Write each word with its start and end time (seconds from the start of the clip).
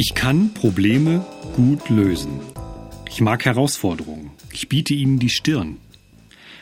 Ich 0.00 0.14
kann 0.14 0.54
Probleme 0.54 1.26
gut 1.56 1.90
lösen. 1.90 2.38
Ich 3.10 3.20
mag 3.20 3.44
Herausforderungen. 3.44 4.30
Ich 4.52 4.68
biete 4.68 4.94
ihnen 4.94 5.18
die 5.18 5.28
Stirn. 5.28 5.78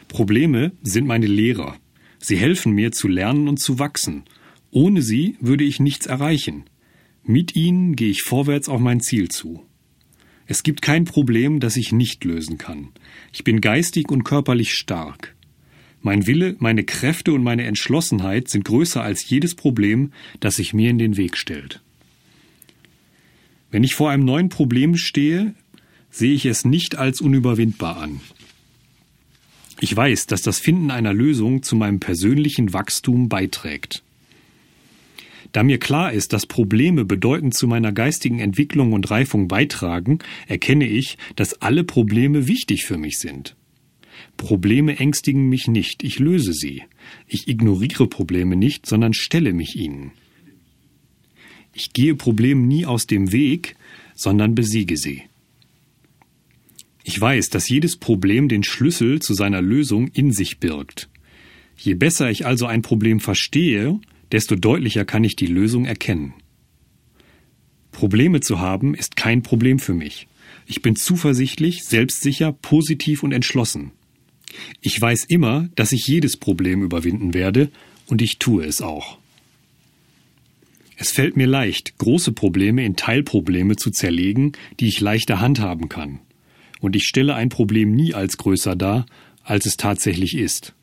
Probleme 0.09 0.73
sind 0.83 1.07
meine 1.07 1.27
Lehrer. 1.27 1.77
Sie 2.19 2.39
helfen 2.39 2.73
mir 2.73 2.93
zu 2.93 3.09
lernen 3.09 3.47
und 3.47 3.59
zu 3.59 3.79
wachsen. 3.79 4.25
Ohne 4.71 5.03
sie 5.03 5.37
würde 5.39 5.65
ich 5.65 5.81
nichts 5.81 6.07
erreichen. 6.07 6.65
Mit 7.25 7.55
ihnen 7.55 7.95
gehe 7.95 8.09
ich 8.09 8.23
vorwärts 8.23 8.71
auf 8.71 8.81
mein 8.81 9.01
Ziel 9.01 9.29
zu. 9.29 9.67
Es 10.47 10.63
gibt 10.63 10.81
kein 10.81 11.05
Problem, 11.05 11.61
das 11.61 11.77
ich 11.77 11.93
nicht 11.93 12.25
lösen 12.25 12.57
kann. 12.57 12.89
Ich 13.35 13.45
bin 13.45 13.61
geistig 13.61 14.11
und 14.11 14.25
körperlich 14.25 14.73
stark. 14.73 15.37
Mein 16.01 16.27
Wille, 16.27 16.57
meine 16.59 16.85
Kräfte 16.85 17.35
und 17.35 17.43
meine 17.43 17.65
Entschlossenheit 17.65 18.49
sind 18.49 18.65
größer 18.65 19.03
als 19.03 19.29
jedes 19.29 19.55
Problem, 19.55 20.13
das 20.41 20.57
sich 20.57 20.73
mir 20.73 20.89
in 20.89 20.97
den 20.97 21.19
Weg 21.19 21.37
stellt. 21.37 21.83
Wenn 23.77 23.85
ich 23.85 23.95
vor 23.95 24.09
einem 24.09 24.25
neuen 24.25 24.49
Problem 24.49 24.97
stehe, 24.97 25.55
sehe 26.09 26.33
ich 26.33 26.47
es 26.47 26.65
nicht 26.65 26.97
als 26.97 27.21
unüberwindbar 27.21 27.99
an. 27.99 28.23
Ich 29.81 29.95
weiß, 29.95 30.25
dass 30.25 30.41
das 30.41 30.59
Finden 30.59 30.91
einer 30.91 31.13
Lösung 31.13 31.63
zu 31.63 31.77
meinem 31.77 32.01
persönlichen 32.01 32.73
Wachstum 32.73 33.29
beiträgt. 33.29 34.03
Da 35.53 35.63
mir 35.63 35.79
klar 35.79 36.11
ist, 36.11 36.33
dass 36.33 36.47
Probleme 36.47 37.05
bedeutend 37.05 37.53
zu 37.53 37.69
meiner 37.69 37.93
geistigen 37.93 38.39
Entwicklung 38.39 38.95
und 38.95 39.11
Reifung 39.11 39.47
beitragen, 39.47 40.21
erkenne 40.47 40.89
ich, 40.89 41.19
dass 41.35 41.61
alle 41.61 41.85
Probleme 41.85 42.49
wichtig 42.49 42.87
für 42.87 42.97
mich 42.97 43.19
sind. 43.19 43.57
Probleme 44.39 44.99
ängstigen 44.99 45.51
mich 45.51 45.69
nicht, 45.69 46.03
ich 46.03 46.19
löse 46.19 46.55
sie. 46.55 46.85
Ich 47.29 47.47
ignoriere 47.47 48.07
Probleme 48.07 48.57
nicht, 48.57 48.87
sondern 48.87 49.13
stelle 49.13 49.53
mich 49.53 49.77
ihnen. 49.77 50.13
Ich 51.79 51.93
gehe 51.93 52.15
Problemen 52.15 52.67
nie 52.67 52.87
aus 52.87 53.07
dem 53.07 53.33
Weg, 53.33 53.77
sondern 54.15 54.55
besiege 54.55 54.97
sie. 54.97 55.25
Ich 57.05 57.21
weiß, 57.21 57.51
dass 57.51 57.69
jedes 57.69 57.99
Problem 57.99 58.49
den 58.49 58.65
Schlüssel 58.65 59.21
zu 59.21 59.35
seiner 59.35 59.61
Lösung 59.61 60.09
in 60.09 60.33
sich 60.33 60.59
birgt. 60.59 61.11
Je 61.77 61.93
besser 61.93 62.31
ich 62.31 62.47
also 62.47 62.65
ein 62.65 62.81
Problem 62.81 63.21
verstehe, 63.21 64.01
desto 64.33 64.57
deutlicher 64.57 65.05
kann 65.05 65.23
ich 65.23 65.37
die 65.37 65.47
Lösung 65.47 65.85
erkennen. 65.85 66.33
Probleme 67.93 68.41
zu 68.41 68.59
haben 68.59 68.95
ist 68.95 69.15
kein 69.15 69.43
Problem 69.43 69.79
für 69.79 69.95
mich. 69.95 70.29
Ich 70.67 70.81
bin 70.81 70.97
zuversichtlich, 70.97 71.85
selbstsicher, 71.85 72.53
positiv 72.53 73.23
und 73.23 73.33
entschlossen. 73.33 73.93
Ich 74.81 74.99
weiß 74.99 75.27
immer, 75.27 75.69
dass 75.75 75.93
ich 75.93 76.07
jedes 76.07 76.39
Problem 76.39 76.83
überwinden 76.83 77.35
werde, 77.35 77.71
und 78.07 78.23
ich 78.23 78.39
tue 78.39 78.65
es 78.65 78.81
auch. 78.81 79.19
Es 80.97 81.13
fällt 81.13 81.37
mir 81.37 81.47
leicht, 81.47 81.99
große 81.99 82.33
Probleme 82.33 82.85
in 82.85 82.97
Teilprobleme 82.97 83.77
zu 83.77 83.91
zerlegen, 83.91 84.53
die 84.81 84.89
ich 84.89 85.01
leichter 85.01 85.41
handhaben 85.41 85.89
kann 85.89 86.21
und 86.81 86.97
ich 86.97 87.05
stelle 87.05 87.35
ein 87.35 87.49
Problem 87.49 87.93
nie 87.93 88.15
als 88.15 88.37
größer 88.37 88.77
dar, 88.77 89.07
als 89.43 89.67
es 89.67 89.77
tatsächlich 89.77 90.37
ist. 90.37 90.75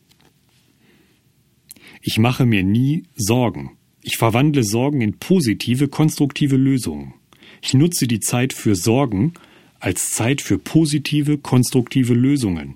Ich 2.02 2.18
mache 2.18 2.46
mir 2.46 2.64
nie 2.64 3.04
Sorgen. 3.16 3.78
Ich 4.02 4.18
verwandle 4.18 4.64
Sorgen 4.64 5.02
in 5.02 5.18
positive, 5.18 5.88
konstruktive 5.88 6.58
Lösungen. 6.58 7.14
Ich 7.62 7.74
nutze 7.74 8.08
die 8.08 8.20
Zeit 8.20 8.52
für 8.54 8.76
Sorgen 8.76 9.34
als 9.80 10.12
Zeit 10.12 10.42
für 10.42 10.58
positive, 10.58 11.38
konstruktive 11.38 12.14
Lösungen. 12.14 12.76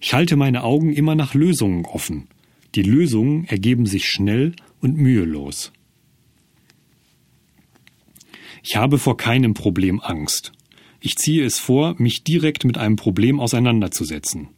Ich 0.00 0.12
halte 0.14 0.36
meine 0.36 0.64
Augen 0.64 0.92
immer 0.92 1.14
nach 1.14 1.34
Lösungen 1.34 1.84
offen. 1.84 2.26
Die 2.74 2.82
Lösungen 2.82 3.44
ergeben 3.46 3.86
sich 3.86 4.06
schnell 4.06 4.54
und 4.84 4.98
mühelos. 4.98 5.72
Ich 8.62 8.76
habe 8.76 8.98
vor 8.98 9.16
keinem 9.16 9.54
Problem 9.54 10.00
Angst. 10.00 10.52
Ich 11.00 11.16
ziehe 11.16 11.44
es 11.44 11.58
vor, 11.58 11.96
mich 11.98 12.22
direkt 12.22 12.64
mit 12.64 12.78
einem 12.78 12.96
Problem 12.96 13.40
auseinanderzusetzen. 13.40 14.48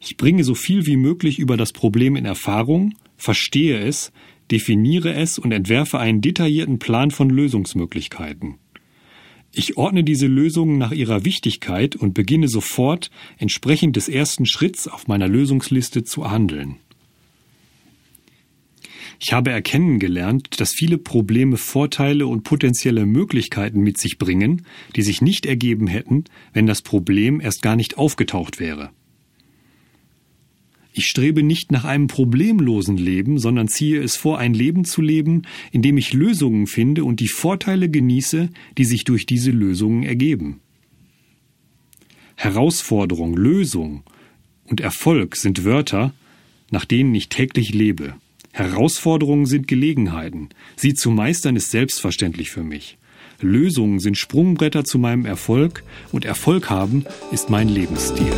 Ich 0.00 0.16
bringe 0.16 0.44
so 0.44 0.54
viel 0.54 0.86
wie 0.86 0.96
möglich 0.96 1.38
über 1.38 1.56
das 1.56 1.72
Problem 1.72 2.16
in 2.16 2.24
Erfahrung, 2.24 2.94
verstehe 3.16 3.78
es, 3.78 4.12
definiere 4.50 5.14
es 5.14 5.38
und 5.38 5.52
entwerfe 5.52 5.98
einen 5.98 6.20
detaillierten 6.20 6.78
Plan 6.78 7.10
von 7.10 7.30
Lösungsmöglichkeiten. 7.30 8.56
Ich 9.52 9.76
ordne 9.76 10.04
diese 10.04 10.26
Lösungen 10.26 10.78
nach 10.78 10.92
ihrer 10.92 11.24
Wichtigkeit 11.24 11.96
und 11.96 12.12
beginne 12.12 12.48
sofort, 12.48 13.10
entsprechend 13.38 13.96
des 13.96 14.08
ersten 14.08 14.46
Schritts 14.46 14.88
auf 14.88 15.06
meiner 15.06 15.28
Lösungsliste 15.28 16.02
zu 16.02 16.30
handeln. 16.30 16.78
Ich 19.20 19.32
habe 19.32 19.50
erkennen 19.50 19.98
gelernt, 19.98 20.60
dass 20.60 20.72
viele 20.72 20.98
Probleme 20.98 21.56
Vorteile 21.56 22.26
und 22.26 22.42
potenzielle 22.42 23.06
Möglichkeiten 23.06 23.80
mit 23.80 23.98
sich 23.98 24.18
bringen, 24.18 24.66
die 24.96 25.02
sich 25.02 25.22
nicht 25.22 25.46
ergeben 25.46 25.86
hätten, 25.86 26.24
wenn 26.52 26.66
das 26.66 26.82
Problem 26.82 27.40
erst 27.40 27.62
gar 27.62 27.76
nicht 27.76 27.98
aufgetaucht 27.98 28.60
wäre. 28.60 28.90
Ich 30.96 31.06
strebe 31.06 31.42
nicht 31.42 31.72
nach 31.72 31.84
einem 31.84 32.06
problemlosen 32.06 32.96
Leben, 32.96 33.38
sondern 33.38 33.66
ziehe 33.66 34.00
es 34.00 34.14
vor, 34.14 34.38
ein 34.38 34.54
Leben 34.54 34.84
zu 34.84 35.02
leben, 35.02 35.42
in 35.72 35.82
dem 35.82 35.98
ich 35.98 36.12
Lösungen 36.12 36.68
finde 36.68 37.04
und 37.04 37.18
die 37.18 37.28
Vorteile 37.28 37.88
genieße, 37.88 38.48
die 38.78 38.84
sich 38.84 39.02
durch 39.02 39.26
diese 39.26 39.50
Lösungen 39.50 40.04
ergeben. 40.04 40.60
Herausforderung, 42.36 43.36
Lösung 43.36 44.04
und 44.66 44.80
Erfolg 44.80 45.34
sind 45.34 45.64
Wörter, 45.64 46.14
nach 46.70 46.84
denen 46.84 47.14
ich 47.14 47.28
täglich 47.28 47.74
lebe. 47.74 48.14
Herausforderungen 48.54 49.46
sind 49.46 49.66
Gelegenheiten. 49.66 50.48
Sie 50.76 50.94
zu 50.94 51.10
meistern 51.10 51.56
ist 51.56 51.72
selbstverständlich 51.72 52.50
für 52.50 52.62
mich. 52.62 52.98
Lösungen 53.40 53.98
sind 53.98 54.16
Sprungbretter 54.16 54.84
zu 54.84 54.96
meinem 54.96 55.26
Erfolg 55.26 55.82
und 56.12 56.24
Erfolg 56.24 56.70
haben 56.70 57.04
ist 57.32 57.50
mein 57.50 57.68
Lebensstil. 57.68 58.32